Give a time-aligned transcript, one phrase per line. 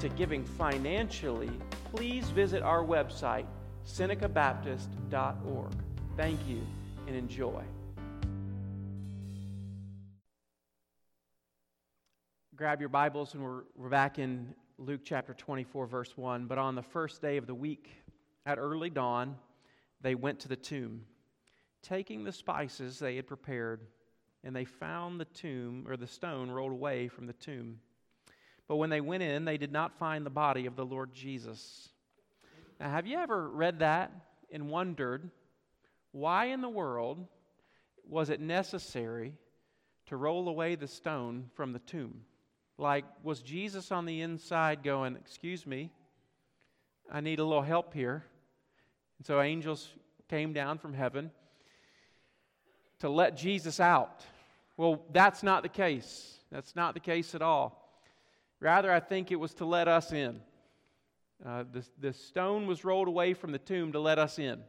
[0.00, 1.50] to giving financially,
[1.94, 3.46] please visit our website,
[3.84, 5.72] senecabaptist.org.
[6.16, 6.60] Thank you
[7.06, 7.62] and enjoy.
[12.54, 16.46] Grab your Bibles, and we're, we're back in Luke chapter 24, verse 1.
[16.46, 17.90] But on the first day of the week,
[18.46, 19.36] at early dawn,
[20.00, 21.02] they went to the tomb,
[21.82, 23.86] taking the spices they had prepared
[24.44, 27.80] and they found the tomb or the stone rolled away from the tomb.
[28.68, 31.88] But when they went in, they did not find the body of the Lord Jesus.
[32.78, 34.12] Now, have you ever read that
[34.52, 35.30] and wondered
[36.12, 37.26] why in the world
[38.06, 39.34] was it necessary
[40.06, 42.22] to roll away the stone from the tomb?
[42.76, 45.90] Like, was Jesus on the inside going, Excuse me,
[47.10, 48.24] I need a little help here?
[49.18, 49.88] And so angels
[50.28, 51.30] came down from heaven
[53.00, 54.24] to let Jesus out.
[54.76, 56.38] Well, that's not the case.
[56.52, 57.87] That's not the case at all.
[58.60, 60.40] Rather, I think it was to let us in.
[61.44, 64.60] Uh, the, the stone was rolled away from the tomb to let us in.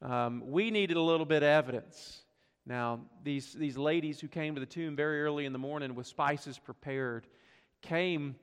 [0.00, 2.22] Um, we needed a little bit of evidence.
[2.64, 6.06] Now, these, these ladies who came to the tomb very early in the morning with
[6.06, 7.26] spices prepared
[7.82, 8.36] came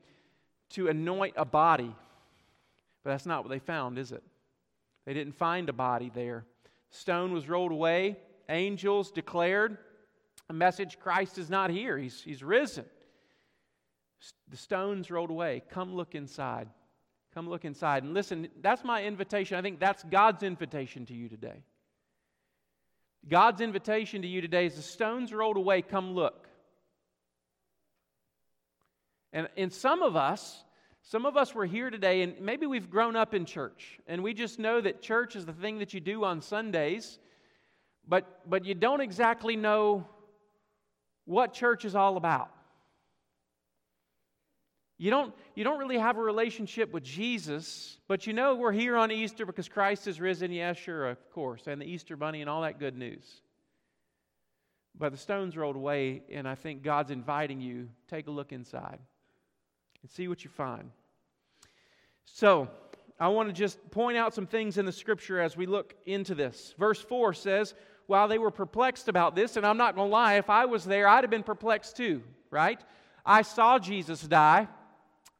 [0.70, 1.94] to anoint a body.
[3.02, 4.22] But that's not what they found, is it?
[5.06, 6.44] They didn't find a body there.
[6.90, 8.16] Stone was rolled away
[8.48, 9.78] angels declared
[10.48, 12.84] a message Christ is not here, he's, he's risen.
[14.48, 15.62] The stones rolled away.
[15.70, 16.68] Come look inside.
[17.34, 18.02] Come look inside.
[18.02, 19.58] And listen, that's my invitation.
[19.58, 21.62] I think that's God's invitation to you today.
[23.28, 26.46] God's invitation to you today is the stones rolled away, come look.
[29.32, 30.62] And in some of us,
[31.02, 34.32] some of us were here today, and maybe we've grown up in church, and we
[34.32, 37.18] just know that church is the thing that you do on Sundays,
[38.08, 40.06] but, but you don't exactly know
[41.26, 42.50] what church is all about.
[44.98, 48.96] You don't, you don't really have a relationship with Jesus, but you know we're here
[48.96, 50.50] on Easter because Christ is risen.
[50.50, 53.42] Yes, sure, of course, and the Easter bunny and all that good news.
[54.98, 58.98] But the stones rolled away, and I think God's inviting you take a look inside
[60.00, 60.90] and see what you find.
[62.24, 62.68] So,
[63.18, 66.34] I want to just point out some things in the scripture as we look into
[66.34, 66.74] this.
[66.78, 67.74] Verse 4 says,
[68.06, 70.84] while they were perplexed about this, and I'm not going to lie, if I was
[70.84, 72.80] there, I'd have been perplexed too, right?
[73.24, 74.68] I saw Jesus die.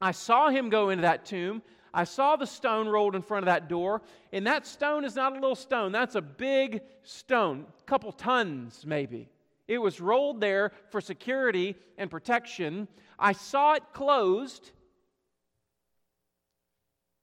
[0.01, 1.63] I saw him go into that tomb.
[1.93, 4.03] I saw the stone rolled in front of that door,
[4.33, 5.93] and that stone is not a little stone.
[5.93, 9.31] That's a big stone, a couple tons maybe.
[9.67, 12.87] It was rolled there for security and protection.
[13.19, 14.71] I saw it closed.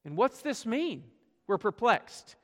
[0.03, 1.03] And what's this mean?
[1.47, 2.35] We're perplexed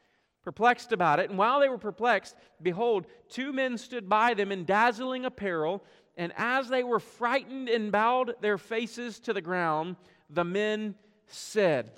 [0.43, 1.29] perplexed about it.
[1.29, 5.83] And while they were perplexed, behold, two men stood by them in dazzling apparel.
[6.17, 9.95] And as they were frightened and bowed their faces to the ground,
[10.29, 10.95] the men
[11.27, 11.91] said,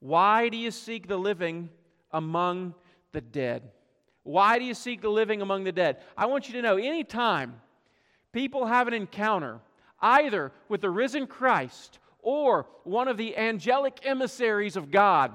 [0.00, 1.70] Why do you seek the living
[2.12, 2.74] among
[3.12, 3.70] the dead?
[4.22, 5.98] Why do you seek the living among the dead?
[6.16, 7.60] I want you to know anytime
[8.32, 9.60] people have an encounter,
[10.00, 15.32] either with the risen Christ or one of the angelic emissaries of God,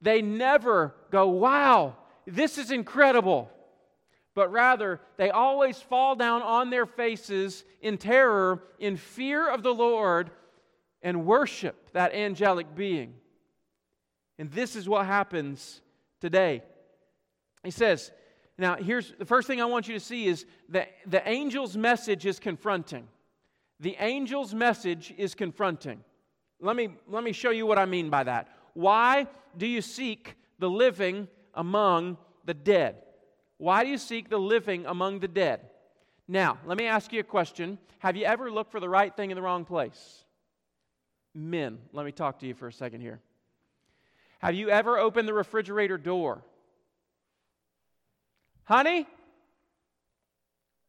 [0.00, 1.94] they never go, wow,
[2.26, 3.50] this is incredible.
[4.34, 9.74] But rather, they always fall down on their faces in terror, in fear of the
[9.74, 10.30] Lord,
[11.02, 13.14] and worship that angelic being.
[14.38, 15.80] And this is what happens
[16.20, 16.62] today.
[17.64, 18.10] He says,
[18.58, 22.26] now here's the first thing I want you to see is that the angel's message
[22.26, 23.08] is confronting.
[23.80, 26.04] The angel's message is confronting.
[26.60, 28.48] Let me, let me show you what I mean by that.
[28.74, 29.26] Why
[29.56, 33.02] do you seek the living among the dead?
[33.58, 35.60] Why do you seek the living among the dead?
[36.28, 37.78] Now, let me ask you a question.
[37.98, 40.24] Have you ever looked for the right thing in the wrong place?
[41.34, 43.20] Men, let me talk to you for a second here.
[44.40, 46.42] Have you ever opened the refrigerator door?
[48.64, 49.06] Honey,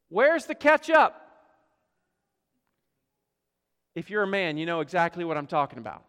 [0.09, 1.15] where's the ketchup?
[3.95, 6.03] If you're a man, you know exactly what I'm talking about.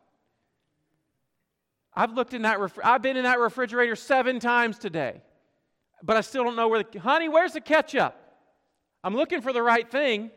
[1.95, 5.23] I've looked in that, ref- I've been in that refrigerator seven times today,
[6.03, 8.17] but I still don't know where the, honey, where's the ketchup?
[9.05, 10.31] I'm looking for the right thing,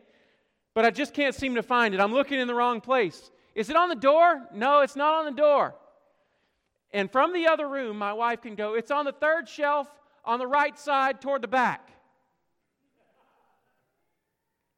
[0.73, 1.99] but I just can't seem to find it.
[1.99, 3.31] I'm looking in the wrong place.
[3.57, 4.47] Is it on the door?
[4.53, 5.73] No, it's not on the door.
[6.91, 9.87] And from the other room, my wife can go, It's on the third shelf
[10.23, 11.89] on the right side toward the back.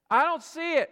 [0.09, 0.89] I don't see it.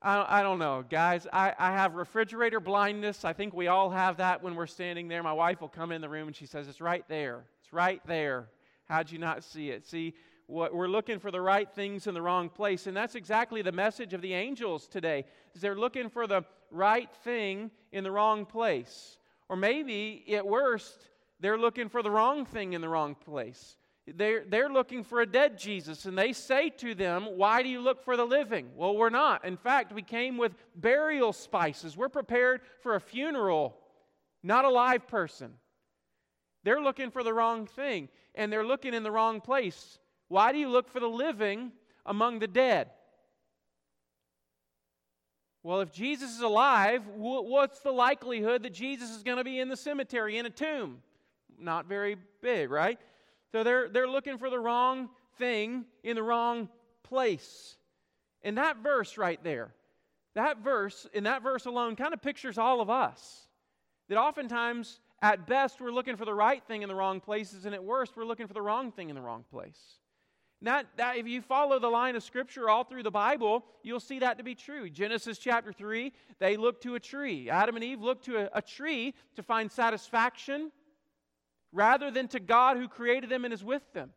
[0.00, 1.26] I, I don't know, guys.
[1.32, 3.24] I, I have refrigerator blindness.
[3.24, 5.24] I think we all have that when we're standing there.
[5.24, 7.46] My wife will come in the room and she says, It's right there.
[7.64, 8.48] It's right there.
[8.84, 9.84] How'd you not see it?
[9.84, 10.14] See,
[10.48, 12.86] we're looking for the right things in the wrong place.
[12.86, 15.24] And that's exactly the message of the angels today.
[15.54, 19.18] Is they're looking for the right thing in the wrong place.
[19.48, 21.10] Or maybe, at worst,
[21.40, 23.76] they're looking for the wrong thing in the wrong place.
[24.06, 27.80] They're, they're looking for a dead Jesus, and they say to them, Why do you
[27.80, 28.70] look for the living?
[28.76, 29.44] Well, we're not.
[29.44, 31.96] In fact, we came with burial spices.
[31.96, 33.76] We're prepared for a funeral,
[34.44, 35.54] not a live person.
[36.62, 39.98] They're looking for the wrong thing, and they're looking in the wrong place.
[40.28, 41.72] Why do you look for the living
[42.04, 42.90] among the dead?
[45.62, 49.68] Well, if Jesus is alive, what's the likelihood that Jesus is going to be in
[49.68, 50.98] the cemetery, in a tomb?
[51.58, 53.00] Not very big, right?
[53.50, 55.08] So they're, they're looking for the wrong
[55.38, 56.68] thing in the wrong
[57.02, 57.76] place.
[58.42, 59.74] And that verse right there,
[60.34, 63.48] that verse, in that verse alone, kind of pictures all of us.
[64.08, 67.74] That oftentimes, at best, we're looking for the right thing in the wrong places, and
[67.74, 69.98] at worst, we're looking for the wrong thing in the wrong place.
[70.62, 74.38] That, if you follow the line of Scripture all through the Bible, you'll see that
[74.38, 74.88] to be true.
[74.88, 77.50] Genesis chapter 3, they looked to a tree.
[77.50, 80.72] Adam and Eve looked to a, a tree to find satisfaction
[81.72, 84.10] rather than to God who created them and is with them.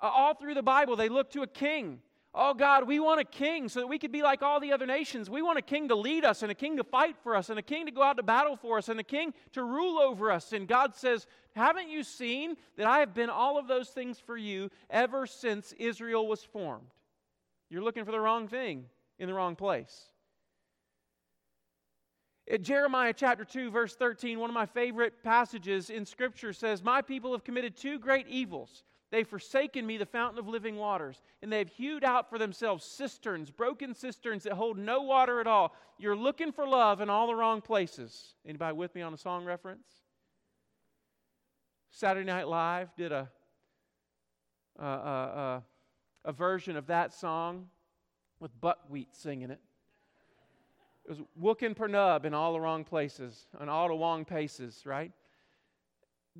[0.00, 2.00] All through the Bible, they look to a king
[2.32, 4.86] Oh God, we want a king so that we could be like all the other
[4.86, 5.28] nations.
[5.28, 7.58] We want a king to lead us and a king to fight for us and
[7.58, 10.30] a king to go out to battle for us and a king to rule over
[10.30, 10.52] us.
[10.52, 14.36] And God says, Haven't you seen that I have been all of those things for
[14.36, 16.86] you ever since Israel was formed?
[17.68, 18.84] You're looking for the wrong thing
[19.18, 20.10] in the wrong place.
[22.46, 27.02] In Jeremiah chapter 2, verse 13, one of my favorite passages in Scripture says, My
[27.02, 28.84] people have committed two great evils.
[29.10, 33.50] They've forsaken me, the fountain of living waters, and they've hewed out for themselves cisterns,
[33.50, 35.74] broken cisterns that hold no water at all.
[35.98, 38.34] You're looking for love in all the wrong places.
[38.46, 39.86] Anybody with me on a song reference?
[41.90, 43.28] Saturday Night Live did a,
[44.78, 45.62] a,
[46.32, 47.66] version of that song
[48.38, 49.60] with buckwheat singing it.
[51.04, 55.10] It was Wookin Pernub in all the wrong places, on all the wrong paces, right?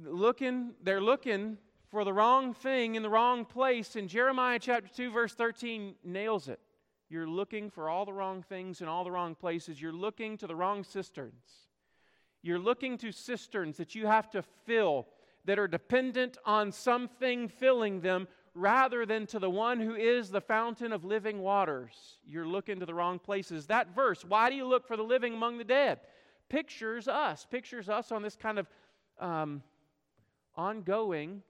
[0.01, 1.59] Looking, they're looking
[1.91, 3.97] for the wrong thing in the wrong place.
[3.97, 6.61] And Jeremiah chapter 2, verse 13 nails it.
[7.09, 9.83] You're looking for all the wrong things in all the wrong places.
[9.83, 11.69] You're looking to the wrong cisterns.
[12.43, 15.09] You're looking to cisterns that you have to fill
[15.45, 20.41] that are dependent on something filling them rather than to the one who is the
[20.41, 22.19] fountain of living waters.
[22.25, 23.67] You're looking to the wrong places.
[23.67, 26.01] That verse, why do you look for the living among the dead?
[26.49, 28.69] Pictures us, pictures us on this kind of
[29.19, 29.63] um,
[30.57, 31.43] ongoing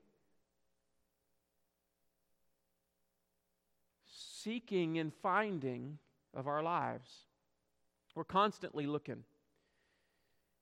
[4.43, 5.99] seeking and finding
[6.35, 7.11] of our lives.
[8.15, 9.25] We're constantly looking.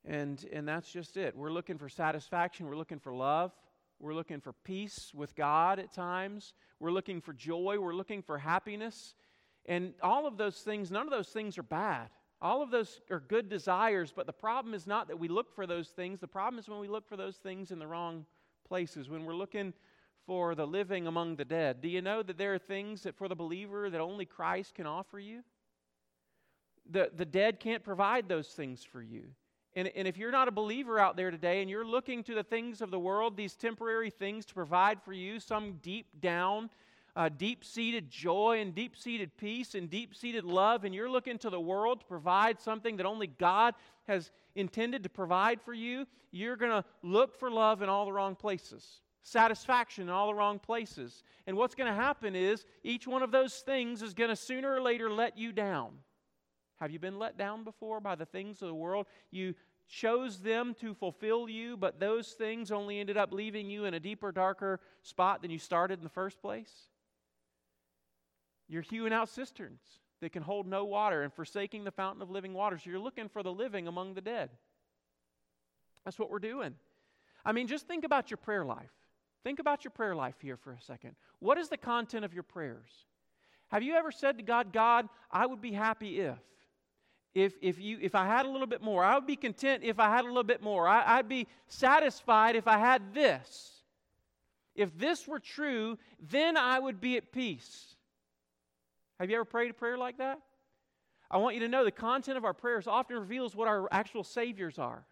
[0.05, 1.37] And, and that's just it.
[1.37, 2.67] We're looking for satisfaction.
[2.67, 3.53] We're looking for love.
[4.01, 6.55] We're looking for peace with God at times.
[6.79, 7.79] We're looking for joy.
[7.81, 9.15] We're looking for happiness.
[9.67, 12.09] And all of those things, none of those things are bad.
[12.41, 15.67] All of those are good desires, but the problem is not that we look for
[15.67, 16.21] those things.
[16.21, 18.25] The problem is when we look for those things in the wrong
[18.67, 19.75] places, when we're looking
[20.29, 21.81] for the living among the dead.
[21.81, 24.85] Do you know that there are things that for the believer that only Christ can
[24.85, 25.43] offer you?
[26.91, 29.25] The, the dead can't provide those things for you.
[29.75, 32.43] And, and if you're not a believer out there today and you're looking to the
[32.43, 36.69] things of the world, these temporary things to provide for you some deep down,
[37.17, 41.39] uh, deep seated joy and deep seated peace and deep seated love, and you're looking
[41.39, 43.75] to the world to provide something that only God
[44.07, 48.13] has intended to provide for you, you're going to look for love in all the
[48.13, 51.23] wrong places satisfaction in all the wrong places.
[51.47, 54.73] And what's going to happen is each one of those things is going to sooner
[54.73, 55.93] or later let you down.
[56.81, 59.07] Have you been let down before by the things of the world?
[59.31, 59.55] You
[59.89, 64.01] chose them to fulfill you, but those things only ended up leaving you in a
[64.01, 66.73] deeper, darker spot than you started in the first place?
[68.69, 69.81] You're hewing out cisterns
[70.21, 72.85] that can hold no water and forsaking the fountain of living waters.
[72.85, 74.51] You're looking for the living among the dead.
[76.05, 76.75] That's what we're doing.
[77.45, 78.93] I mean, just think about your prayer life.
[79.45, 81.15] Think about your prayer life here for a second.
[81.39, 82.91] What is the content of your prayers?
[83.69, 86.39] Have you ever said to God, God, I would be happy if?
[87.35, 90.01] If, if, you, if I had a little bit more, I would be content if
[90.01, 90.89] I had a little bit more.
[90.89, 93.83] I, I'd be satisfied if I had this.
[94.75, 97.95] If this were true, then I would be at peace.
[99.21, 100.41] Have you ever prayed a prayer like that?
[101.31, 104.25] I want you to know the content of our prayers often reveals what our actual
[104.25, 105.05] Saviors are.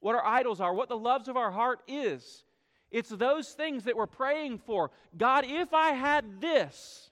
[0.00, 2.44] what our idols are, what the loves of our heart is.
[2.90, 4.90] It's those things that we're praying for.
[5.16, 7.10] God, if I had this,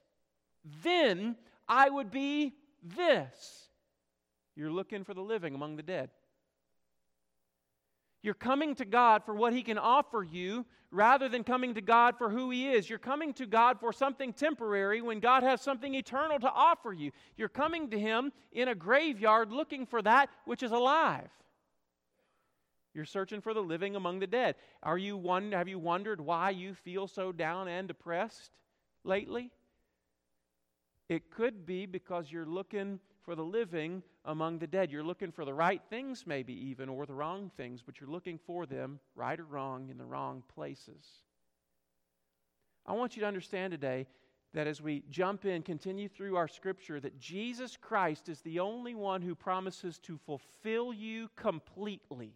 [0.82, 1.36] then
[1.68, 3.68] I would be this.
[4.54, 6.10] You're looking for the living among the dead.
[8.22, 12.16] You're coming to God for what He can offer you rather than coming to God
[12.16, 12.88] for who He is.
[12.88, 17.12] You're coming to God for something temporary when God has something eternal to offer you.
[17.36, 21.28] You're coming to Him in a graveyard looking for that which is alive.
[22.96, 24.54] You're searching for the living among the dead.
[24.82, 28.52] Are you one, have you wondered why you feel so down and depressed
[29.04, 29.50] lately?
[31.10, 34.90] It could be because you're looking for the living among the dead.
[34.90, 38.38] You're looking for the right things, maybe even, or the wrong things, but you're looking
[38.38, 41.04] for them, right or wrong, in the wrong places.
[42.86, 44.06] I want you to understand today
[44.54, 48.94] that as we jump in, continue through our scripture, that Jesus Christ is the only
[48.94, 52.32] one who promises to fulfill you completely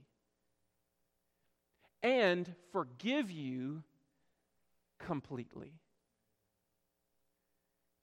[2.02, 3.82] and forgive you
[4.98, 5.72] completely.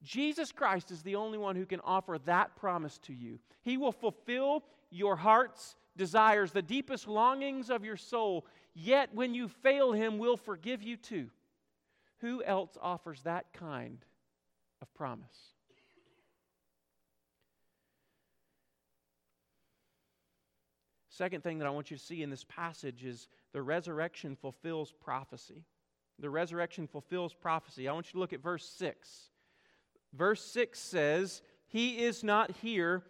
[0.03, 3.39] Jesus Christ is the only one who can offer that promise to you.
[3.63, 9.47] He will fulfill your heart's desires, the deepest longings of your soul, yet when you
[9.47, 11.29] fail Him, will forgive you too.
[12.19, 13.99] Who else offers that kind
[14.81, 15.53] of promise?
[21.09, 23.27] Second thing that I want you to see in this passage is
[23.57, 25.63] the resurrection fulfills prophecy.
[26.19, 27.87] The resurrection fulfills prophecy.
[27.87, 29.31] I want you to look at verse 6.
[30.13, 33.01] Verse 6 says, He is not here,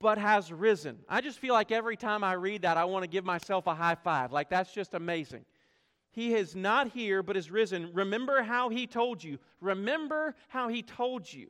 [0.00, 1.00] but has risen.
[1.06, 3.74] I just feel like every time I read that, I want to give myself a
[3.74, 4.32] high five.
[4.32, 5.44] Like, that's just amazing.
[6.12, 7.90] He is not here, but is risen.
[7.92, 9.38] Remember how He told you.
[9.60, 11.48] Remember how He told you.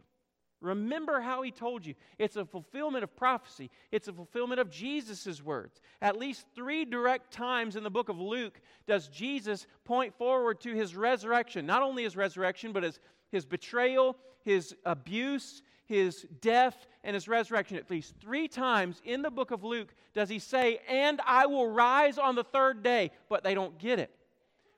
[0.63, 1.95] Remember how he told you.
[2.19, 5.81] It's a fulfillment of prophecy, it's a fulfillment of Jesus' words.
[6.01, 10.75] At least three direct times in the book of Luke does Jesus point forward to
[10.75, 11.67] his resurrection.
[11.67, 13.01] Not only his resurrection, but his,
[13.31, 17.77] his betrayal, his abuse, his death, and his resurrection.
[17.77, 21.69] At least three times in the book of Luke does he say, And I will
[21.69, 23.11] rise on the third day.
[23.29, 24.11] But they don't get it.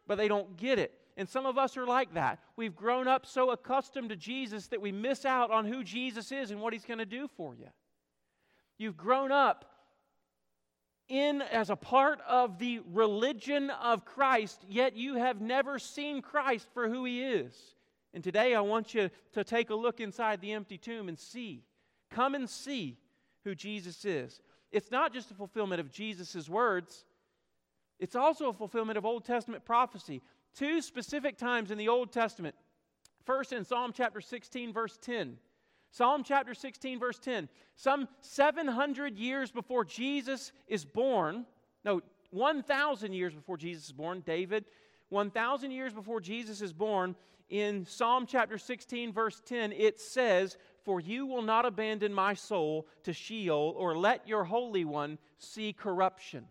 [0.07, 0.93] But they don't get it.
[1.17, 2.41] And some of us are like that.
[2.57, 6.51] We've grown up so accustomed to Jesus that we miss out on who Jesus is
[6.51, 7.69] and what he's going to do for you.
[8.79, 9.65] You've grown up
[11.09, 16.67] in as a part of the religion of Christ, yet you have never seen Christ
[16.75, 17.55] for who he is.
[18.13, 21.63] And today I want you to take a look inside the empty tomb and see.
[22.11, 22.97] Come and see
[23.45, 24.41] who Jesus is.
[24.73, 27.05] It's not just a fulfillment of Jesus' words,
[28.01, 30.21] it's also a fulfillment of Old Testament prophecy
[30.57, 32.55] two specific times in the Old Testament.
[33.25, 35.39] First, in Psalm chapter 16, verse 10.
[35.91, 37.49] Psalm chapter 16, verse 10.
[37.77, 41.47] Some 700 years before Jesus is born,
[41.85, 44.65] no, 1,000 years before Jesus is born, David,
[45.11, 47.15] 1,000 years before Jesus is born,
[47.49, 52.89] in Psalm chapter 16, verse 10, it says, For you will not abandon my soul
[53.05, 56.47] to Sheol, or let your Holy One see corruption.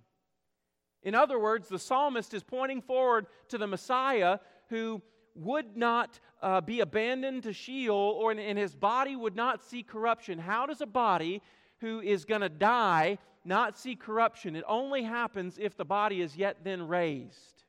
[1.03, 5.01] In other words, the psalmist is pointing forward to the Messiah who
[5.35, 10.39] would not uh, be abandoned to Sheol, or and his body would not see corruption.
[10.39, 11.41] How does a body
[11.79, 14.55] who is going to die not see corruption?
[14.55, 17.63] It only happens if the body is yet then raised.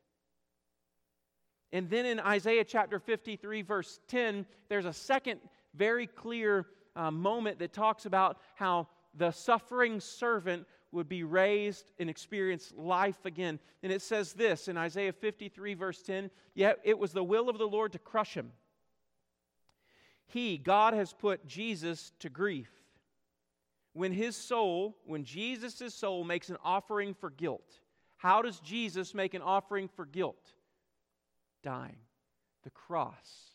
[1.72, 5.40] And then in Isaiah chapter 53, verse 10, there's a second
[5.74, 8.86] very clear uh, moment that talks about how
[9.16, 13.58] the suffering servant would be raised and experience life again.
[13.82, 17.58] And it says this in Isaiah 53, verse 10 Yet it was the will of
[17.58, 18.52] the Lord to crush him.
[20.26, 22.70] He, God, has put Jesus to grief.
[23.92, 27.80] When his soul, when Jesus' soul makes an offering for guilt,
[28.16, 30.52] how does Jesus make an offering for guilt?
[31.62, 31.98] Dying.
[32.62, 33.50] The cross.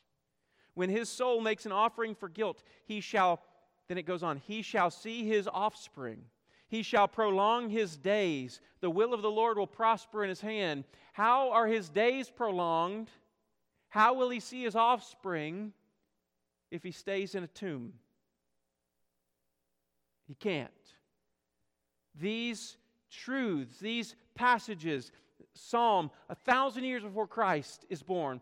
[0.75, 3.41] When his soul makes an offering for guilt, he shall,
[3.88, 6.22] then it goes on, he shall see his offspring
[6.70, 8.62] he shall prolong his days.
[8.80, 10.86] The will of the Lord will prosper in his hand.
[11.14, 13.10] How are his days prolonged?
[13.90, 15.74] How will he see his offspring
[16.70, 17.94] if he stays in a tomb?
[20.28, 20.70] He can't.
[22.14, 22.78] These
[23.10, 25.12] truths, these passages,
[25.56, 28.42] Psalm, a thousand years before Christ is born,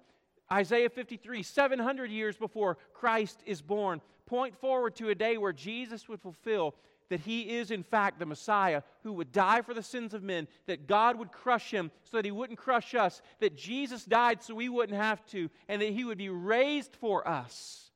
[0.51, 6.09] Isaiah 53, 700 years before Christ is born, point forward to a day where Jesus
[6.09, 6.75] would fulfill
[7.09, 10.47] that he is, in fact, the Messiah who would die for the sins of men,
[10.65, 14.55] that God would crush him so that he wouldn't crush us, that Jesus died so
[14.55, 17.91] we wouldn't have to, and that he would be raised for us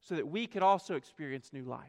[0.00, 1.80] so that we could also experience new life.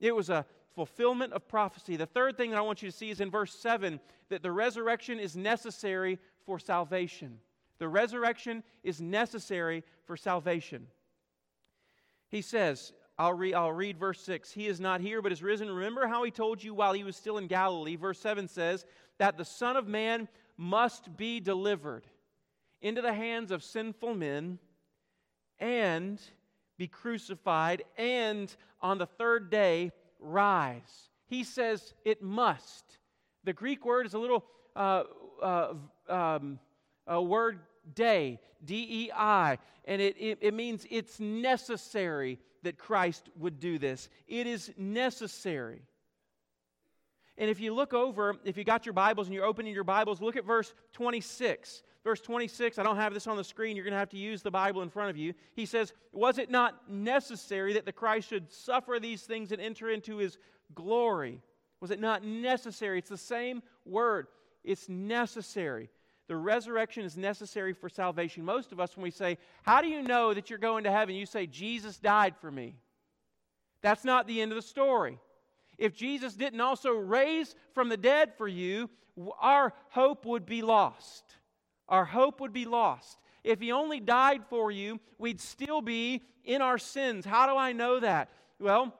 [0.00, 1.96] It was a fulfillment of prophecy.
[1.96, 4.52] The third thing that I want you to see is in verse 7 that the
[4.52, 7.38] resurrection is necessary for salvation.
[7.78, 10.88] The resurrection is necessary for salvation.
[12.28, 14.52] He says, I'll, re- I'll read verse 6.
[14.52, 15.68] He is not here, but is risen.
[15.68, 17.96] Remember how he told you while he was still in Galilee.
[17.96, 18.84] Verse 7 says
[19.18, 22.04] that the Son of Man must be delivered
[22.80, 24.58] into the hands of sinful men
[25.58, 26.20] and
[26.76, 31.10] be crucified, and on the third day rise.
[31.26, 32.98] He says it must.
[33.42, 34.44] The Greek word is a little
[34.76, 35.02] uh,
[35.42, 35.74] uh,
[36.08, 36.60] um,
[37.06, 37.60] a word
[37.94, 43.78] day, D E I, and it, it, it means it's necessary that Christ would do
[43.78, 44.08] this.
[44.26, 45.82] It is necessary.
[47.38, 50.20] And if you look over, if you got your Bibles and you're opening your Bibles,
[50.20, 51.82] look at verse 26.
[52.04, 53.76] Verse 26, I don't have this on the screen.
[53.76, 55.34] You're going to have to use the Bible in front of you.
[55.54, 59.90] He says, Was it not necessary that the Christ should suffer these things and enter
[59.90, 60.38] into his
[60.74, 61.42] glory?
[61.80, 62.98] Was it not necessary?
[62.98, 64.26] It's the same word.
[64.64, 65.90] It's necessary.
[66.28, 68.44] The resurrection is necessary for salvation.
[68.44, 71.14] Most of us, when we say, How do you know that you're going to heaven?
[71.14, 72.76] You say, Jesus died for me.
[73.80, 75.18] That's not the end of the story.
[75.78, 78.90] If Jesus didn't also raise from the dead for you,
[79.40, 81.24] our hope would be lost.
[81.88, 83.18] Our hope would be lost.
[83.44, 87.24] If he only died for you, we'd still be in our sins.
[87.24, 88.30] How do I know that?
[88.58, 88.92] Well,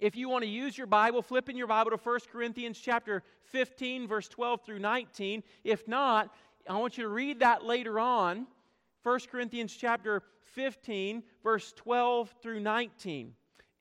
[0.00, 3.22] if you want to use your Bible, flip in your Bible to 1 Corinthians chapter
[3.44, 5.42] 15, verse 12 through 19.
[5.62, 6.34] If not,
[6.70, 8.46] I want you to read that later on.
[9.02, 10.22] 1 Corinthians chapter
[10.54, 13.32] 15, verse 12 through 19.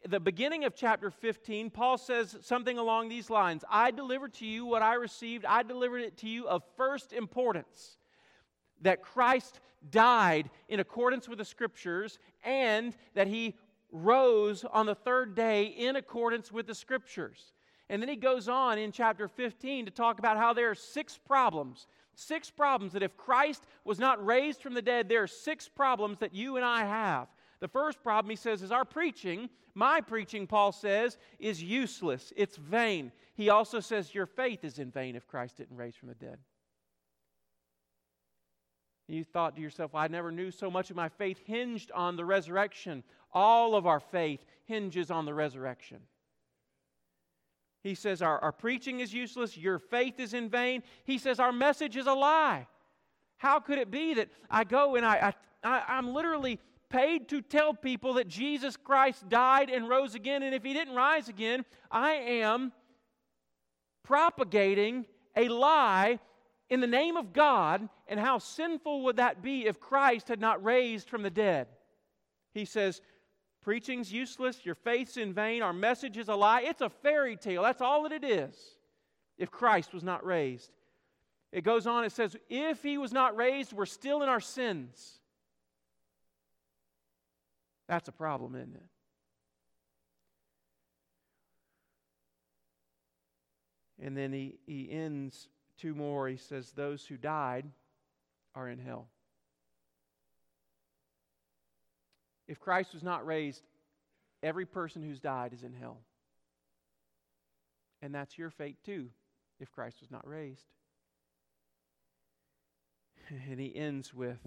[0.08, 4.66] The beginning of chapter 15, Paul says something along these lines I delivered to you
[4.66, 7.98] what I received, I delivered it to you of first importance
[8.82, 9.60] that Christ
[9.92, 13.56] died in accordance with the scriptures and that he
[13.92, 17.54] rose on the third day in accordance with the scriptures.
[17.88, 21.18] And then he goes on in chapter 15 to talk about how there are six
[21.18, 21.86] problems
[22.20, 26.20] Six problems that if Christ was not raised from the dead, there are six problems
[26.20, 27.30] that you and I have.
[27.62, 29.50] The first problem, he says, is our preaching.
[29.74, 32.34] My preaching, Paul says, is useless.
[32.36, 33.14] It's vain.
[33.36, 36.40] He also says, Your faith is in vain if Christ didn't raise from the dead.
[39.08, 42.18] You thought to yourself, well, I never knew so much of my faith hinged on
[42.18, 43.04] the resurrection.
[43.34, 46.00] All of our faith hinges on the resurrection.
[47.82, 50.84] He says our, our preaching is useless, your faith is in vain.
[51.06, 52.68] He says our message is a lie.
[53.38, 57.74] How could it be that I go and I, I, I'm literally paid to tell
[57.74, 62.14] people that Jesus Christ died and rose again, and if he didn't rise again, I
[62.14, 62.74] am
[64.04, 66.20] propagating a lie
[66.70, 70.64] in the name of God, and how sinful would that be if Christ had not
[70.64, 71.68] raised from the dead?
[72.54, 73.02] He says,
[73.70, 74.66] Preaching's useless.
[74.66, 75.62] Your faith's in vain.
[75.62, 76.62] Our message is a lie.
[76.62, 77.62] It's a fairy tale.
[77.62, 78.56] That's all that it is
[79.38, 80.72] if Christ was not raised.
[81.52, 85.20] It goes on, it says, if he was not raised, we're still in our sins.
[87.88, 88.90] That's a problem, isn't it?
[94.04, 96.28] And then he, he ends two more.
[96.28, 97.68] He says, Those who died
[98.56, 99.10] are in hell.
[102.50, 103.62] If Christ was not raised,
[104.42, 106.00] every person who's died is in hell.
[108.02, 109.10] And that's your fate too,
[109.60, 110.66] if Christ was not raised.
[113.52, 114.40] And he ends with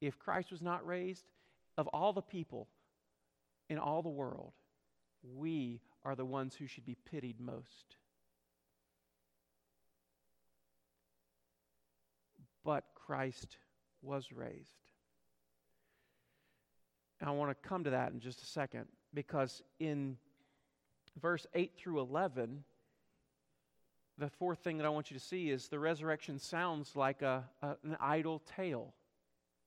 [0.00, 1.24] if Christ was not raised,
[1.76, 2.68] of all the people
[3.68, 4.52] in all the world,
[5.36, 7.96] we are the ones who should be pitied most.
[12.64, 13.56] But Christ
[14.02, 14.83] was raised.
[17.24, 18.84] And I want to come to that in just a second
[19.14, 20.18] because in
[21.22, 22.62] verse 8 through 11,
[24.18, 27.44] the fourth thing that I want you to see is the resurrection sounds like a,
[27.62, 28.92] a, an idle tale.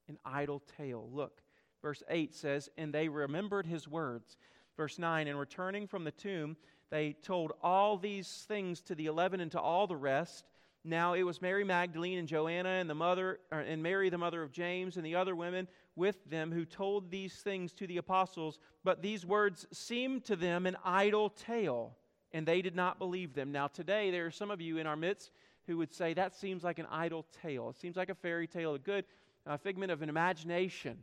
[0.08, 1.10] An idle tale.
[1.12, 1.42] Look,
[1.82, 4.38] verse 8 says, And they remembered his words.
[4.76, 6.58] Verse 9, And returning from the tomb,
[6.92, 10.46] they told all these things to the eleven and to all the rest.
[10.84, 14.52] Now it was Mary Magdalene and Joanna and the mother and Mary the mother of
[14.52, 15.68] James and the other women
[15.98, 20.66] with them who told these things to the apostles, but these words seemed to them
[20.66, 21.98] an idle tale,
[22.32, 23.52] and they did not believe them.
[23.52, 25.32] Now today there are some of you in our midst
[25.66, 27.70] who would say that seems like an idle tale.
[27.70, 29.04] It seems like a fairy tale, a good
[29.46, 31.00] uh, figment of an imagination.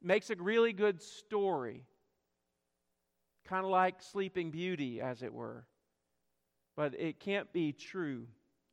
[0.00, 1.84] Makes a really good story.
[3.44, 5.66] Kind of like Sleeping Beauty, as it were.
[6.76, 8.26] But it can't be true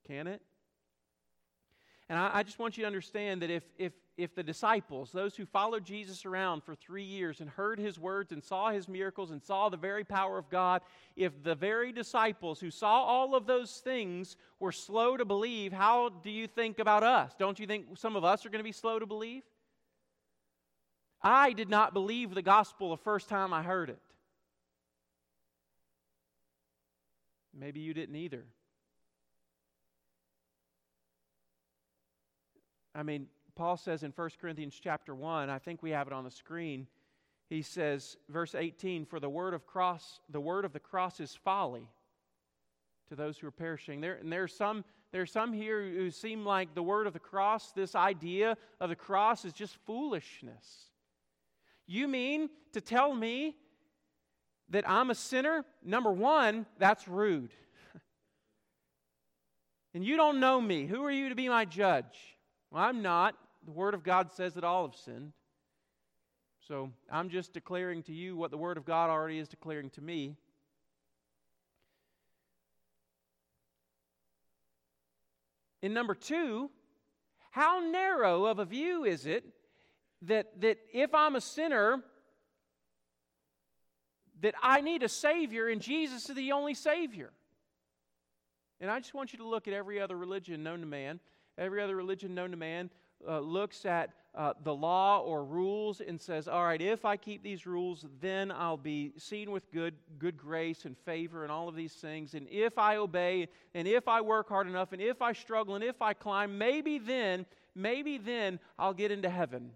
[0.07, 0.41] can it?
[2.09, 5.35] And I, I, just want you to understand that if, if, if the disciples, those
[5.35, 9.29] who followed Jesus around for three years and heard his words and saw his miracles
[9.29, 10.81] and saw the very power of God,
[11.15, 16.09] if the very disciples who saw all of those things were slow to believe, how
[16.09, 17.31] do you think about us?
[17.37, 19.43] Don't you think some of us are going to be slow to believe?
[21.21, 23.99] I did not believe the gospel the first time I heard it.
[27.53, 28.45] Maybe you didn't either.
[32.95, 33.27] I mean,
[33.57, 36.85] Paul says in 1 Corinthians chapter 1, I think we have it on the screen.
[37.49, 41.35] He says, verse 18, for the word of cross, the word of the cross is
[41.43, 41.89] folly
[43.09, 43.99] to those who are perishing.
[43.99, 47.19] There, and there's some, there are some here who seem like the word of the
[47.19, 50.91] cross, this idea of the cross is just foolishness.
[51.87, 53.55] You mean to tell me
[54.69, 55.65] that I'm a sinner?
[55.83, 57.53] Number one, that's rude.
[59.95, 60.85] and you don't know me.
[60.85, 62.37] Who are you to be my judge?
[62.69, 63.35] Well, I'm not.
[63.67, 65.33] The Word of God says that all have sinned.
[66.65, 70.01] So I'm just declaring to you what the Word of God already is declaring to
[70.01, 70.37] me.
[75.81, 76.71] In number two,
[77.51, 79.43] how narrow of a view is it
[80.21, 82.01] that, that if I'm a sinner,
[84.39, 87.31] that I need a Savior and Jesus is the only Savior?
[88.79, 91.19] And I just want you to look at every other religion known to man
[91.57, 92.91] Every other religion known to man
[93.27, 97.41] uh, looks at uh, the law or rules and says, all right, if I keep
[97.41, 101.75] these rules, then I'll be seen with good, good grace and favor and all of
[101.75, 102.35] these things.
[102.35, 105.83] And if I obey, and if I work hard enough, and if I struggle, and
[105.83, 109.71] if I climb, maybe then, maybe then I'll get into heaven.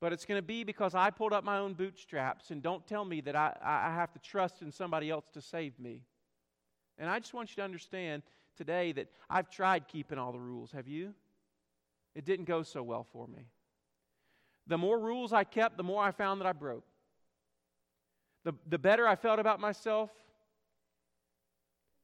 [0.00, 3.04] But it's going to be because I pulled up my own bootstraps, and don't tell
[3.04, 6.00] me that I, I have to trust in somebody else to save me.
[6.98, 8.22] And I just want you to understand
[8.56, 10.72] today that I've tried keeping all the rules.
[10.72, 11.12] Have you?
[12.16, 13.50] It didn't go so well for me.
[14.66, 16.86] The more rules I kept, the more I found that I broke.
[18.42, 20.10] The, the better I felt about myself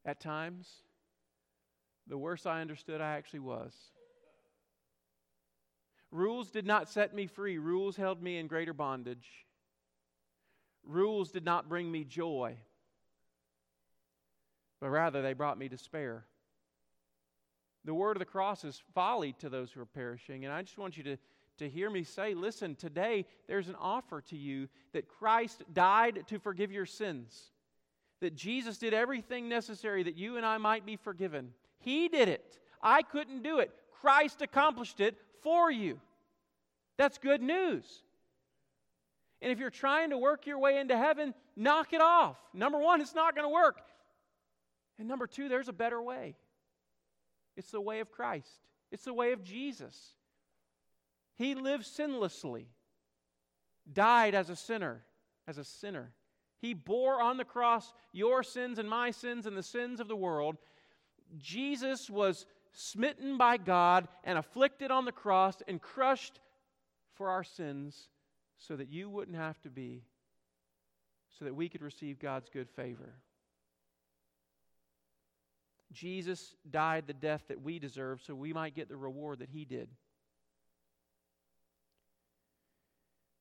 [0.05, 0.69] at times,
[2.07, 3.73] the worse I understood I actually was.
[6.11, 9.47] Rules did not set me free, rules held me in greater bondage.
[10.85, 12.59] Rules did not bring me joy,
[14.79, 16.27] but rather they brought me despair.
[17.85, 20.45] The word of the cross is folly to those who are perishing.
[20.45, 21.17] And I just want you to,
[21.59, 26.39] to hear me say listen, today there's an offer to you that Christ died to
[26.39, 27.51] forgive your sins,
[28.21, 31.51] that Jesus did everything necessary that you and I might be forgiven.
[31.81, 32.59] He did it.
[32.81, 33.73] I couldn't do it.
[34.01, 36.01] Christ accomplished it for you.
[36.99, 37.85] That's good news.
[39.41, 42.37] And if you're trying to work your way into heaven, knock it off.
[42.55, 43.81] Number one, it's not going to work.
[44.99, 46.37] And number two, there's a better way.
[47.57, 50.15] It's the way of Christ, it's the way of Jesus.
[51.35, 52.67] He lived sinlessly,
[53.91, 55.03] died as a sinner,
[55.47, 56.13] as a sinner.
[56.59, 60.17] He bore on the cross your sins and my sins and the sins of the
[60.17, 60.57] world.
[61.37, 66.39] Jesus was smitten by God and afflicted on the cross and crushed
[67.15, 68.09] for our sins
[68.57, 70.05] so that you wouldn't have to be,
[71.39, 73.15] so that we could receive God's good favor.
[75.93, 79.65] Jesus died the death that we deserve so we might get the reward that he
[79.65, 79.89] did.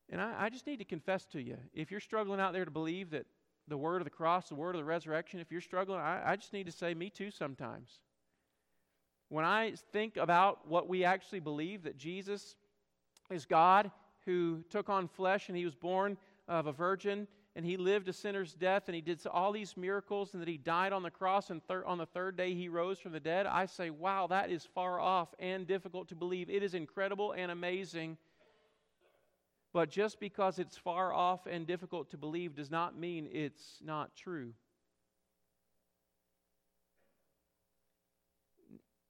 [0.10, 2.72] And I, I, just need to confess to you if you're struggling out there to
[2.72, 3.26] believe that
[3.68, 6.36] the word of the cross, the word of the resurrection, if you're struggling, I, I
[6.36, 8.00] just need to say, me too, sometimes.
[9.30, 12.58] When I think about what we actually believe that Jesus
[13.30, 13.90] is God
[14.26, 16.18] who took on flesh and he was born
[16.50, 20.34] of a virgin and he lived a sinner's death and he did all these miracles
[20.34, 22.98] and that he died on the cross and thir- on the third day he rose
[23.00, 26.50] from the dead, I say, wow, that is far off and difficult to believe.
[26.50, 28.18] It is incredible and amazing.
[29.74, 34.16] But just because it's far off and difficult to believe does not mean it's not
[34.16, 34.54] true.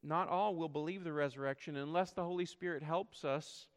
[0.04, 3.68] Not all will believe the resurrection unless the Holy Spirit helps us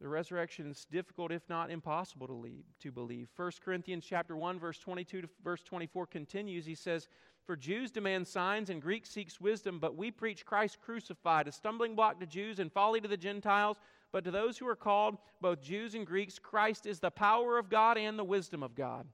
[0.00, 3.28] the resurrection is difficult, if not impossible, to, to believe.
[3.36, 6.64] 1 Corinthians chapter 1, verse 22 to verse 24 continues.
[6.64, 7.06] He says,
[7.44, 11.94] For Jews demand signs and Greeks seeks wisdom, but we preach Christ crucified, a stumbling
[11.94, 13.78] block to Jews and folly to the Gentiles.
[14.10, 17.68] But to those who are called, both Jews and Greeks, Christ is the power of
[17.68, 19.06] God and the wisdom of God.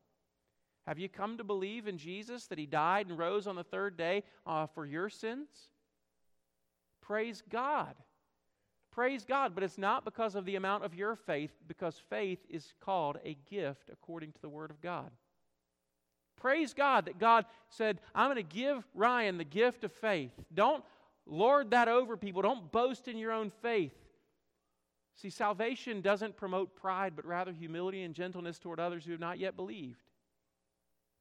[0.87, 3.97] Have you come to believe in Jesus that he died and rose on the third
[3.97, 5.49] day uh, for your sins?
[7.03, 7.97] Praise God.
[8.97, 12.73] Praise God, but it's not because of the amount of your faith, because faith is
[12.81, 15.11] called a gift according to the Word of God.
[16.41, 20.31] Praise God that God said, I'm going to give Ryan the gift of faith.
[20.55, 20.83] Don't
[21.27, 22.41] lord that over people.
[22.41, 23.93] Don't boast in your own faith.
[25.15, 29.39] See, salvation doesn't promote pride, but rather humility and gentleness toward others who have not
[29.39, 30.01] yet believed.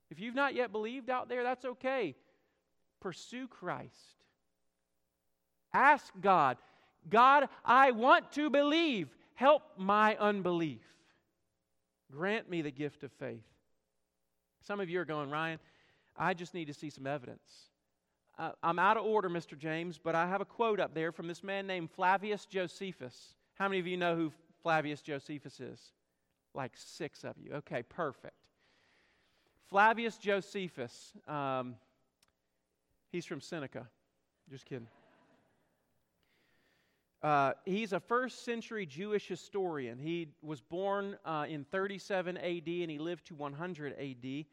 [0.10, 2.16] If you've not yet believed out there, that's okay.
[3.02, 4.16] Pursue Christ.
[5.74, 6.56] Ask God,
[7.10, 9.10] God, I want to believe.
[9.36, 10.82] Help my unbelief.
[12.12, 13.44] Grant me the gift of faith.
[14.62, 15.60] Some of you are going, Ryan,
[16.18, 17.70] I just need to see some evidence.
[18.38, 19.58] Uh, I'm out of order, Mr.
[19.58, 23.36] James, but I have a quote up there from this man named Flavius Josephus.
[23.56, 25.94] How many of you know who Flavius Josephus is?
[26.54, 27.54] Like six of you.
[27.54, 28.36] Okay, perfect.
[29.70, 31.76] Flavius Josephus, um,
[33.12, 33.88] he's from Seneca.
[34.50, 34.88] Just kidding.
[37.26, 39.98] Uh, he's a first century Jewish historian.
[39.98, 44.46] He was born uh, in 37 AD and he lived to 100 AD.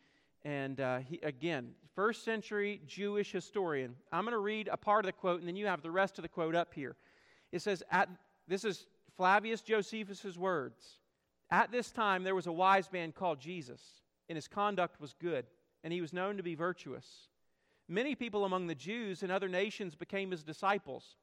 [0.47, 3.95] And uh, he, again, first century Jewish historian.
[4.11, 6.17] I'm going to read a part of the quote and then you have the rest
[6.17, 6.97] of the quote up here.
[7.53, 8.09] It says, at,
[8.49, 8.87] This is
[9.19, 10.97] Flavius Josephus' words.
[11.51, 13.83] At this time, there was a wise man called Jesus,
[14.31, 15.45] and his conduct was good,
[15.85, 17.29] and he was known to be virtuous.
[17.87, 21.17] Many people among the Jews and other nations became his disciples.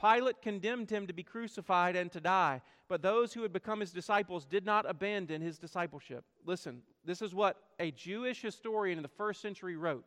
[0.00, 3.92] Pilate condemned him to be crucified and to die, but those who had become his
[3.92, 6.24] disciples did not abandon his discipleship.
[6.44, 10.04] Listen, this is what a Jewish historian in the first century wrote.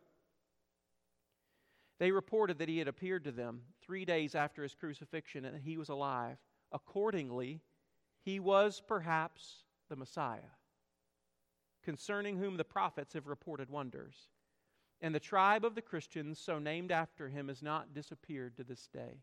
[1.98, 5.62] They reported that he had appeared to them three days after his crucifixion and that
[5.62, 6.38] he was alive.
[6.72, 7.60] Accordingly,
[8.22, 10.54] he was perhaps the Messiah,
[11.82, 14.28] concerning whom the prophets have reported wonders.
[15.02, 18.86] And the tribe of the Christians, so named after him, has not disappeared to this
[18.86, 19.22] day.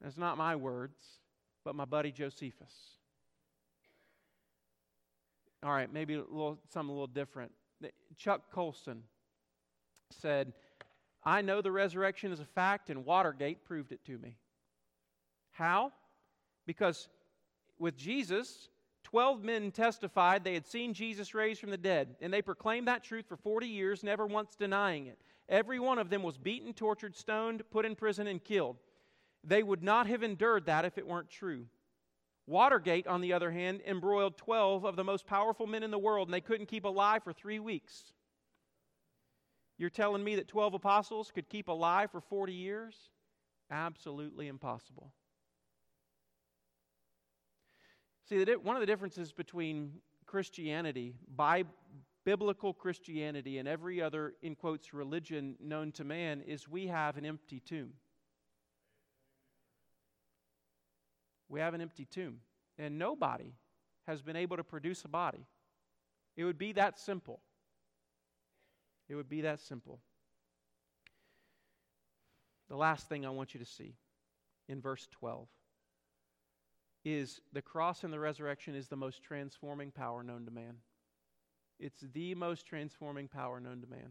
[0.00, 0.96] That's not my words,
[1.64, 2.72] but my buddy Josephus.
[5.62, 7.52] All right, maybe a little, something a little different.
[8.16, 9.02] Chuck Colson
[10.10, 10.52] said,
[11.24, 14.36] I know the resurrection is a fact, and Watergate proved it to me.
[15.52, 15.92] How?
[16.66, 17.08] Because
[17.78, 18.68] with Jesus,
[19.04, 23.02] 12 men testified they had seen Jesus raised from the dead, and they proclaimed that
[23.02, 25.18] truth for 40 years, never once denying it.
[25.48, 28.76] Every one of them was beaten, tortured, stoned, put in prison, and killed.
[29.46, 31.66] They would not have endured that if it weren't true.
[32.46, 36.28] Watergate, on the other hand, embroiled 12 of the most powerful men in the world,
[36.28, 38.12] and they couldn't keep alive for three weeks.
[39.78, 43.10] You're telling me that 12 apostles could keep alive for 40 years?
[43.70, 45.12] Absolutely impossible.
[48.28, 51.64] See, one of the differences between Christianity, by
[52.24, 57.26] biblical Christianity, and every other, in quotes, religion known to man is we have an
[57.26, 57.92] empty tomb.
[61.48, 62.40] We have an empty tomb.
[62.78, 63.54] And nobody
[64.06, 65.46] has been able to produce a body.
[66.36, 67.40] It would be that simple.
[69.08, 70.00] It would be that simple.
[72.68, 73.94] The last thing I want you to see
[74.68, 75.46] in verse 12
[77.04, 80.76] is the cross and the resurrection is the most transforming power known to man.
[81.78, 84.10] It's the most transforming power known to man.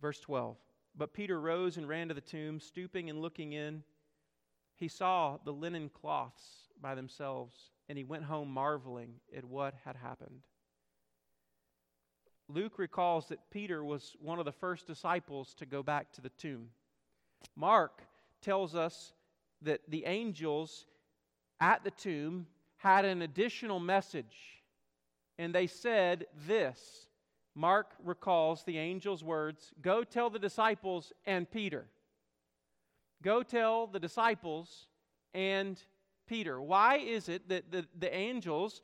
[0.00, 0.56] Verse 12
[0.96, 3.82] But Peter rose and ran to the tomb, stooping and looking in.
[4.82, 9.94] He saw the linen cloths by themselves, and he went home marveling at what had
[9.94, 10.40] happened.
[12.48, 16.30] Luke recalls that Peter was one of the first disciples to go back to the
[16.30, 16.70] tomb.
[17.54, 18.02] Mark
[18.40, 19.12] tells us
[19.60, 20.86] that the angels
[21.60, 24.64] at the tomb had an additional message,
[25.38, 27.06] and they said this.
[27.54, 31.86] Mark recalls the angel's words Go tell the disciples and Peter.
[33.22, 34.88] Go tell the disciples
[35.32, 35.80] and
[36.26, 36.60] Peter.
[36.60, 38.82] Why is it that the, the angels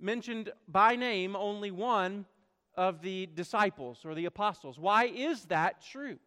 [0.00, 2.26] mentioned by name only one
[2.74, 4.78] of the disciples or the apostles?
[4.78, 6.18] Why is that true?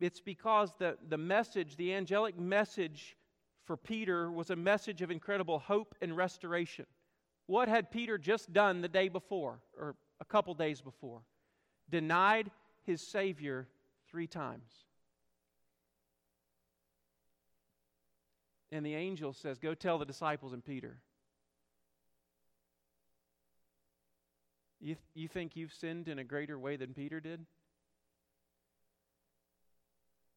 [0.00, 3.16] It's because the, the message, the angelic message
[3.66, 6.86] for Peter, was a message of incredible hope and restoration.
[7.46, 11.20] What had Peter just done the day before, or a couple days before?
[11.90, 12.50] Denied
[12.90, 13.68] his Savior
[14.10, 14.68] three times.
[18.72, 20.98] And the angel says, Go tell the disciples and Peter.
[24.80, 27.46] You, th- you think you've sinned in a greater way than Peter did?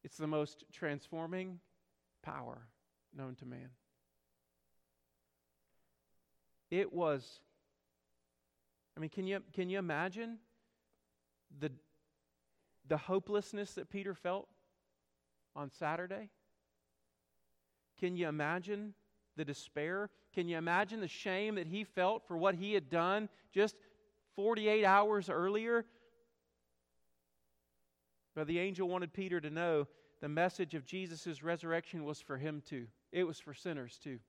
[0.03, 1.59] It's the most transforming
[2.21, 2.67] power
[3.15, 3.69] known to man.
[6.69, 7.39] It was,
[8.97, 10.37] I mean, can you, can you imagine
[11.59, 11.71] the
[12.88, 14.48] the hopelessness that Peter felt
[15.56, 16.30] on Saturday?
[18.00, 18.93] Can you imagine
[19.36, 20.10] the despair?
[20.34, 23.76] Can you imagine the shame that he felt for what he had done just
[24.36, 25.86] 48 hours earlier.
[28.36, 29.88] But the angel wanted Peter to know
[30.22, 32.88] the message of Jesus' resurrection was for him too.
[33.12, 34.19] It was for sinners too.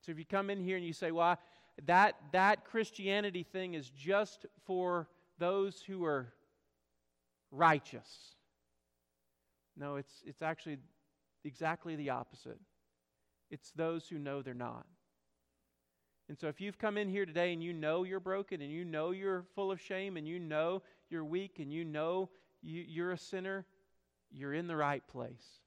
[0.00, 1.38] So if you come in here and you say, well,
[1.86, 6.32] that, that Christianity thing is just for those who are
[7.54, 8.08] righteous.
[9.76, 10.78] No, it's, it's actually
[11.44, 12.58] exactly the opposite.
[13.50, 14.86] It's those who know they're not.
[16.28, 18.84] And so if you've come in here today and you know you're broken and you
[18.84, 22.30] know you're full of shame and you know you're weak and you know
[22.62, 23.66] you, you're a sinner,
[24.30, 25.60] you're in the right place.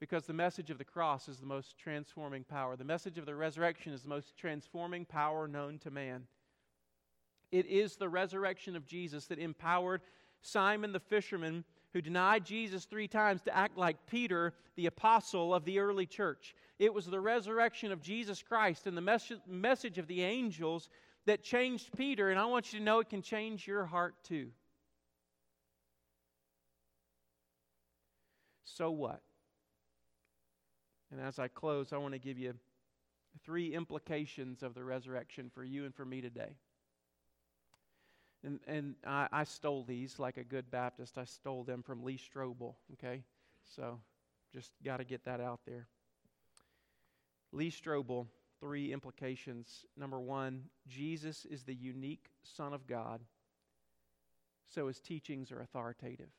[0.00, 2.76] Because the message of the cross is the most transforming power.
[2.76, 6.28] The message of the resurrection is the most transforming power known to man.
[7.50, 10.02] It is the resurrection of Jesus that empowered
[10.40, 15.64] Simon the fisherman, who denied Jesus three times, to act like Peter, the apostle of
[15.64, 16.54] the early church.
[16.78, 20.88] It was the resurrection of Jesus Christ and the mes- message of the angels
[21.26, 24.50] that changed Peter, and I want you to know it can change your heart too.
[28.64, 29.20] So what?
[31.10, 32.54] And as I close, I want to give you
[33.42, 36.56] three implications of the resurrection for you and for me today.
[38.44, 41.18] And, and I, I stole these like a good Baptist.
[41.18, 43.22] I stole them from Lee Strobel, okay?
[43.76, 43.98] So
[44.52, 45.88] just got to get that out there.
[47.52, 48.26] Lee Strobel,
[48.60, 49.84] three implications.
[49.96, 53.20] Number one, Jesus is the unique Son of God,
[54.68, 56.30] so his teachings are authoritative.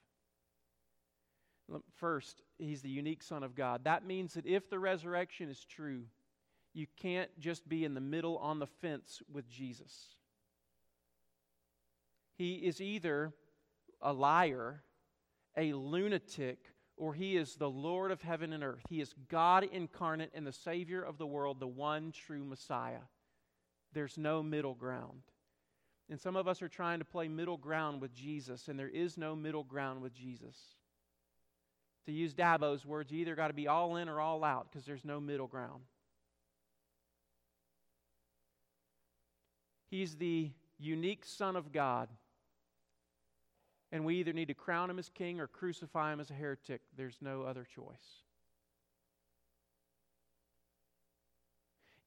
[1.96, 3.84] First, he's the unique Son of God.
[3.84, 6.04] That means that if the resurrection is true,
[6.74, 10.16] you can't just be in the middle on the fence with Jesus.
[12.40, 13.34] He is either
[14.02, 14.82] a liar,
[15.58, 16.60] a lunatic,
[16.96, 18.86] or he is the Lord of heaven and earth.
[18.88, 23.02] He is God incarnate and the Savior of the world, the one true Messiah.
[23.92, 25.24] There's no middle ground.
[26.10, 29.18] And some of us are trying to play middle ground with Jesus, and there is
[29.18, 30.56] no middle ground with Jesus.
[32.06, 34.86] To use Dabo's words, you either got to be all in or all out because
[34.86, 35.82] there's no middle ground.
[39.90, 42.08] He's the unique Son of God.
[43.92, 46.82] And we either need to crown him as king or crucify him as a heretic.
[46.96, 48.24] There's no other choice.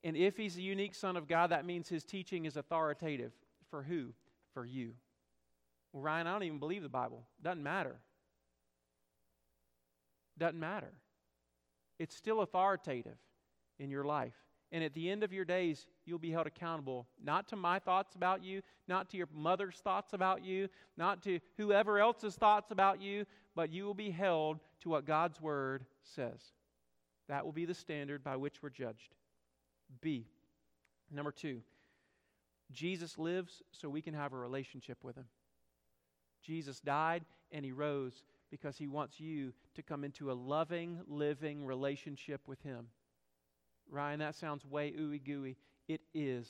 [0.04, 3.32] And if he's a unique Son of God, that means his teaching is authoritative.
[3.70, 4.08] For who?
[4.52, 4.92] For you.
[5.92, 7.24] Well, Ryan, I don't even believe the Bible.
[7.42, 7.96] Doesn't matter.
[10.38, 10.92] Doesn't matter.
[11.98, 13.18] It's still authoritative
[13.78, 14.34] in your life.
[14.72, 18.14] And at the end of your days, you'll be held accountable not to my thoughts
[18.14, 23.00] about you, not to your mother's thoughts about you, not to whoever else's thoughts about
[23.00, 26.40] you, but you will be held to what God's word says.
[27.28, 29.14] That will be the standard by which we're judged.
[30.00, 30.26] B.
[31.10, 31.60] Number two,
[32.72, 35.26] Jesus lives so we can have a relationship with him.
[36.42, 41.66] Jesus died and he rose because he wants you to come into a loving, living
[41.66, 42.86] relationship with him.
[43.92, 45.56] Ryan, that sounds way ooey gooey.
[45.86, 46.48] It is.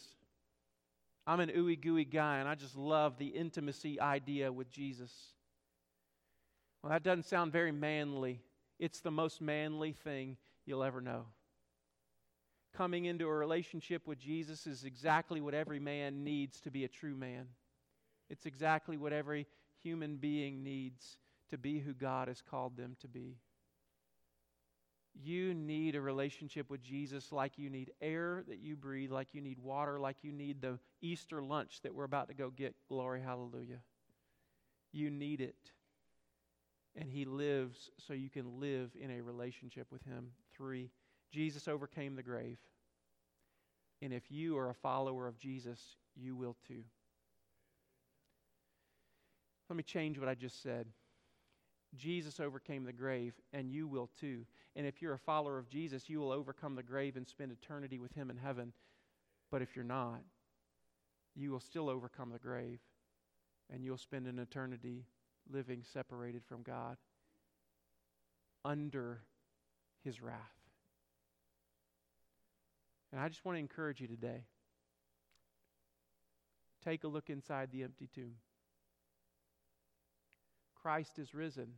[1.26, 5.12] I'm an ooey gooey guy, and I just love the intimacy idea with Jesus.
[6.82, 8.40] Well, that doesn't sound very manly.
[8.78, 11.26] It's the most manly thing you'll ever know.
[12.76, 16.88] Coming into a relationship with Jesus is exactly what every man needs to be a
[16.88, 17.46] true man.
[18.30, 19.46] It's exactly what every
[19.82, 21.18] human being needs
[21.50, 23.36] to be who God has called them to be.
[25.14, 29.40] You need a relationship with Jesus like you need air that you breathe, like you
[29.40, 32.74] need water, like you need the Easter lunch that we're about to go get.
[32.88, 33.80] Glory, hallelujah.
[34.90, 35.72] You need it.
[36.96, 40.28] And He lives so you can live in a relationship with Him.
[40.56, 40.90] Three,
[41.30, 42.58] Jesus overcame the grave.
[44.00, 45.80] And if you are a follower of Jesus,
[46.16, 46.82] you will too.
[49.68, 50.86] Let me change what I just said.
[51.96, 54.46] Jesus overcame the grave, and you will too.
[54.76, 57.98] And if you're a follower of Jesus, you will overcome the grave and spend eternity
[57.98, 58.72] with Him in heaven.
[59.50, 60.20] But if you're not,
[61.34, 62.80] you will still overcome the grave,
[63.70, 65.04] and you'll spend an eternity
[65.50, 66.96] living separated from God
[68.64, 69.20] under
[70.02, 70.36] His wrath.
[73.12, 74.44] And I just want to encourage you today
[76.84, 78.34] take a look inside the empty tomb.
[80.82, 81.68] Christ is risen.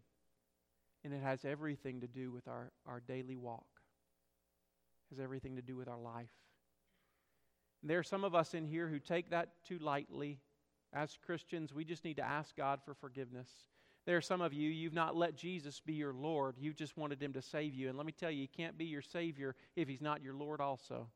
[1.05, 3.67] And it has everything to do with our, our daily walk.
[5.11, 6.31] It has everything to do with our life.
[7.83, 10.39] And there are some of us in here who take that too lightly.
[10.95, 13.49] As Christians, we just need to ask God for forgiveness.
[14.07, 16.57] There are some of you, you've not let Jesus be your Lord.
[16.59, 17.89] You've just wanted Him to save you.
[17.89, 20.61] And let me tell you, He can't be your Savior if He's not your Lord
[20.61, 21.09] also.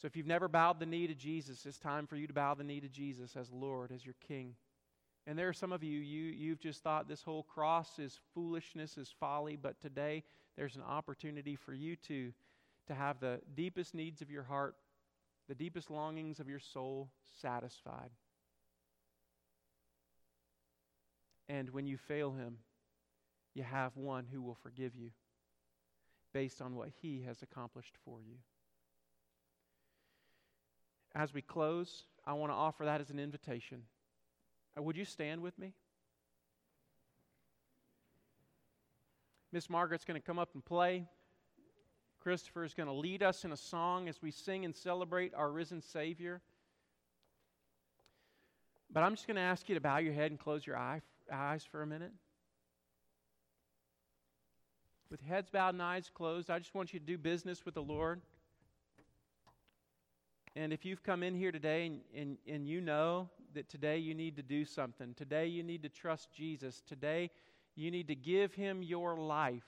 [0.00, 2.54] So if you've never bowed the knee to Jesus, it's time for you to bow
[2.54, 4.56] the knee to Jesus as Lord, as your King.
[5.26, 8.98] And there are some of you, you you've just thought this whole cross is foolishness,
[8.98, 10.24] is folly, but today
[10.56, 12.32] there's an opportunity for you to,
[12.88, 14.74] to have the deepest needs of your heart,
[15.48, 17.08] the deepest longings of your soul
[17.40, 18.10] satisfied.
[21.48, 22.58] And when you fail him,
[23.54, 25.10] you have one who will forgive you
[26.32, 28.36] based on what he has accomplished for you.
[31.14, 33.82] As we close, I want to offer that as an invitation.
[34.76, 35.74] Uh, would you stand with me?
[39.52, 41.04] Miss Margaret's going to come up and play.
[42.20, 45.50] Christopher is going to lead us in a song as we sing and celebrate our
[45.50, 46.40] risen Savior.
[48.90, 51.02] But I'm just going to ask you to bow your head and close your eye,
[51.32, 52.12] eyes for a minute.
[55.10, 57.82] With heads bowed and eyes closed, I just want you to do business with the
[57.82, 58.22] Lord.
[60.54, 64.14] And if you've come in here today and, and, and you know that today you
[64.14, 67.30] need to do something, today you need to trust Jesus, today
[67.74, 69.64] you need to give him your life.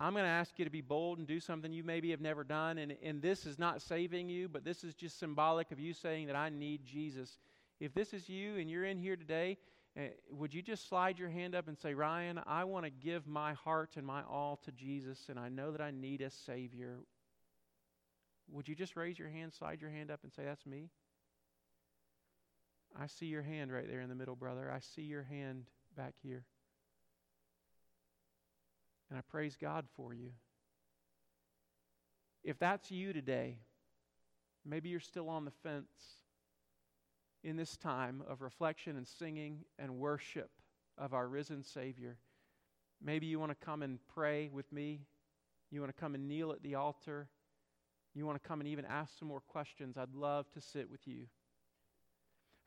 [0.00, 2.42] I'm going to ask you to be bold and do something you maybe have never
[2.42, 2.78] done.
[2.78, 6.26] And, and this is not saving you, but this is just symbolic of you saying
[6.26, 7.38] that I need Jesus.
[7.78, 9.58] If this is you and you're in here today,
[9.96, 13.28] uh, would you just slide your hand up and say, Ryan, I want to give
[13.28, 16.98] my heart and my all to Jesus, and I know that I need a Savior.
[18.50, 20.90] Would you just raise your hand, slide your hand up, and say, That's me?
[23.00, 24.70] I see your hand right there in the middle, brother.
[24.70, 25.64] I see your hand
[25.96, 26.44] back here.
[29.08, 30.30] And I praise God for you.
[32.44, 33.58] If that's you today,
[34.64, 36.20] maybe you're still on the fence
[37.44, 40.50] in this time of reflection and singing and worship
[40.98, 42.18] of our risen Savior.
[43.02, 45.00] Maybe you want to come and pray with me.
[45.70, 47.28] You want to come and kneel at the altar.
[48.14, 49.96] You want to come and even ask some more questions.
[49.96, 51.26] I'd love to sit with you.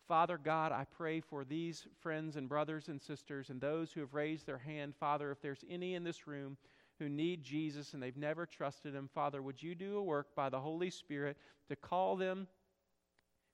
[0.07, 4.13] Father God, I pray for these friends and brothers and sisters and those who have
[4.13, 4.93] raised their hand.
[4.99, 6.57] Father, if there's any in this room
[6.99, 10.49] who need Jesus and they've never trusted him, Father, would you do a work by
[10.49, 11.37] the Holy Spirit
[11.69, 12.47] to call them,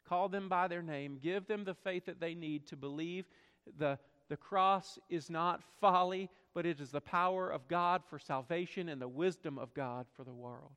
[0.07, 3.25] call them by their name, give them the faith that they need to believe
[3.77, 3.97] the,
[4.29, 9.01] the cross is not folly, but it is the power of God for salvation and
[9.01, 10.71] the wisdom of God for the world.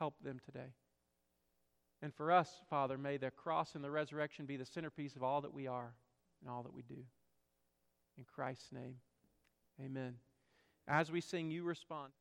[0.00, 0.72] Help them today.
[2.02, 5.42] And for us, Father, may the cross and the resurrection be the centerpiece of all
[5.42, 5.94] that we are
[6.40, 7.04] and all that we do.
[8.16, 8.96] In Christ's name,
[9.78, 10.14] amen.
[10.88, 12.12] As we sing, you respond.